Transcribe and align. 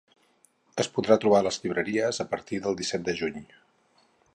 Es 0.83 0.89
podrà 0.95 1.17
trobar 1.25 1.41
a 1.43 1.47
les 1.49 1.61
llibreries 1.65 2.23
a 2.25 2.29
partir 2.35 2.63
del 2.65 2.79
disset 2.83 3.09
de 3.11 3.19
juny. 3.23 3.41